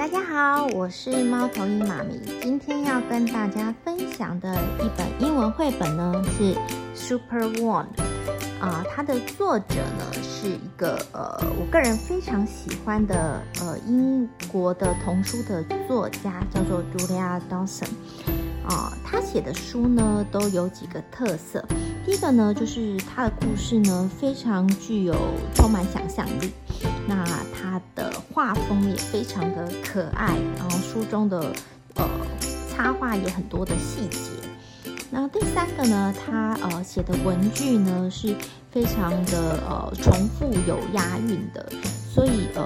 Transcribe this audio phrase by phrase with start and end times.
[0.00, 2.18] 大家好，我是猫头鹰妈咪。
[2.40, 6.54] 今天要跟大家分享的一本英文绘本呢是
[6.94, 7.84] 《Super One》
[8.62, 17.90] 啊，它的作者呢是一个呃，我个人非常喜欢的呃英国的童书的作家，叫做 Julia Dawson
[18.66, 18.96] 啊。
[19.04, 21.62] 他写的书呢都有几个特色，
[22.06, 25.14] 第一个呢就是他的故事呢非常具有
[25.54, 26.50] 充满想象力。
[27.06, 31.52] 那它的画风也非常的可爱，然后书中的
[31.94, 32.08] 呃
[32.70, 34.30] 插画也很多的细节。
[35.10, 38.34] 那第三个呢，它呃写的文句呢是
[38.70, 41.72] 非常的呃重复有押韵的，
[42.14, 42.64] 所以呃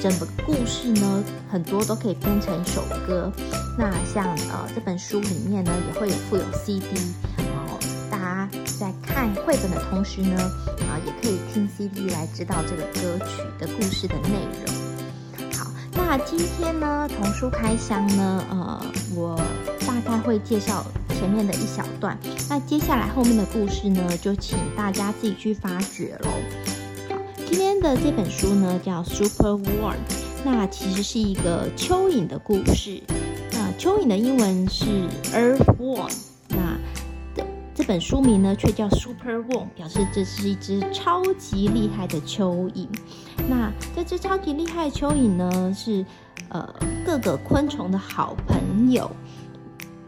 [0.00, 3.32] 整个故事呢很多都可以编成一首歌。
[3.78, 6.86] 那像呃这本书里面呢也会有附有 CD，
[7.38, 7.78] 然后
[8.10, 8.48] 大家
[8.78, 8.92] 在
[9.24, 10.36] 看绘本的同时呢。
[10.86, 15.50] 啊也可以听 CD 来知道这个歌曲的故事的内容。
[15.52, 19.40] 好，那今天呢，童书开箱呢，呃，我
[19.86, 20.84] 大概会介绍
[21.18, 22.18] 前面的一小段。
[22.48, 26.30] 那接下来后面的故事呢，就请大家自己去发掘喽。
[27.08, 29.96] 好，今天的这本书呢叫 Super Warm，
[30.44, 33.02] 那其实是一个蚯蚓的故事。
[33.52, 34.84] 那蚯蚓的英文是
[35.32, 36.12] Earthworm。
[37.74, 42.86] 这本书名呢，却叫 Super Worm，表示这是一只超级厉害的蚯蚓。
[43.48, 46.06] 那这只超级厉害的蚯蚓呢，是
[46.50, 46.72] 呃
[47.04, 49.10] 各个昆虫的好朋友。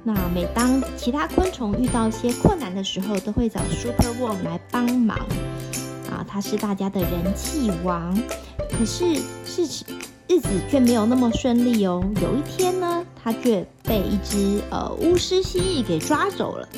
[0.05, 5.19] 那每当其他昆虫遇到一些困难的时候，都会找 Super Worm 来帮忙。
[6.09, 8.17] 啊，它是大家的人气王。
[8.70, 9.87] 可是事情
[10.28, 12.00] 日子却没有那么顺利哦。
[12.22, 16.69] 有一天呢，他却被一只呃巫师蜥蜴给抓走了。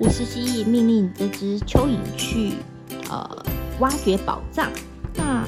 [0.00, 2.54] 巫师蜥蜴命令这只蚯蚓去，
[3.10, 3.44] 呃，
[3.80, 4.72] 挖掘宝藏。
[5.14, 5.46] 那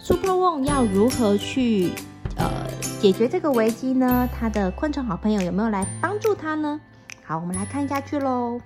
[0.00, 1.92] Super One 要如何去，
[2.36, 2.68] 呃，
[3.00, 4.28] 解决这个危机呢？
[4.34, 6.80] 他的昆虫好朋友有没有来帮助他呢？
[7.24, 8.60] 好，我们来看一下去喽。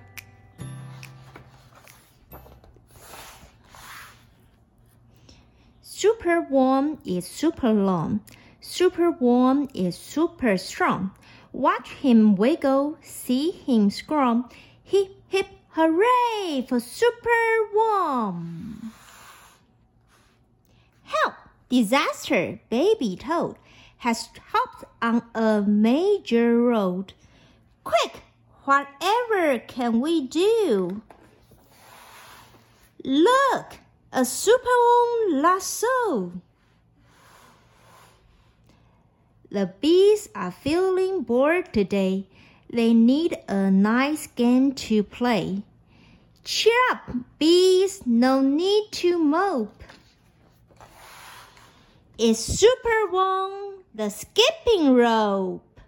[5.83, 8.21] Super Worm is super long.
[8.61, 11.11] Super Worm is super strong.
[11.51, 14.45] Watch him wiggle, see him scrum.
[14.83, 17.29] Hip, hip, hooray for Super
[17.75, 18.91] Worm!
[21.03, 21.33] Help!
[21.69, 22.59] Disaster!
[22.69, 23.55] Baby Toad
[23.99, 27.13] has hopped on a major road.
[27.83, 28.23] Quick!
[28.65, 31.01] Whatever can we do?
[33.03, 33.79] Look!
[34.11, 36.33] A Super Worm lasso!
[39.49, 42.27] The bees are feeling bored today.
[42.69, 45.63] They need a nice game to play.
[46.43, 49.83] Cheer up, bees, no need to mope.
[52.17, 55.79] It's Super Wong, the skipping rope.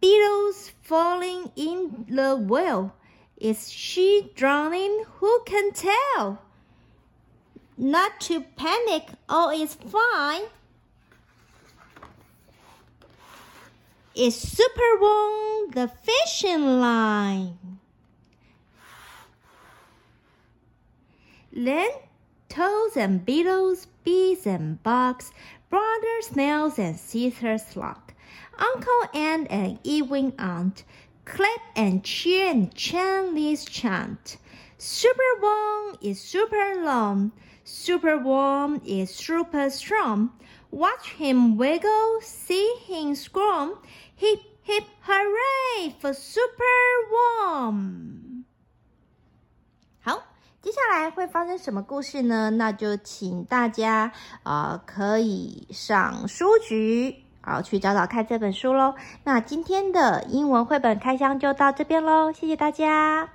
[0.00, 2.94] Beetles falling in the well.
[3.36, 5.04] Is she drowning?
[5.18, 6.40] Who can tell?
[7.76, 10.44] Not to panic, all is fine.
[14.14, 17.78] Is Super Wong the fishing line.
[21.52, 21.90] Then
[22.48, 25.32] toads and beetles, bees and bugs,
[25.68, 28.12] brother snails and sister slug,
[28.58, 30.84] Uncle Ant and Ewing Aunt,
[31.24, 34.36] clap and cheer and chant this chant.
[34.78, 37.32] Super Wong is super long,
[37.64, 40.28] super warm is super strong.
[40.70, 43.78] Watch him wiggle, see him squirm.
[44.16, 46.64] Hip hip hooray for Super
[47.12, 48.44] Warm！
[50.00, 50.22] 好，
[50.62, 52.50] 接下来会发生什么故事呢？
[52.50, 58.94] 那就请大家啊，可以上书局好去找找看这本书喽。
[59.24, 63.28] 那今天的英文绘本开箱就到这边喽，谢谢大家。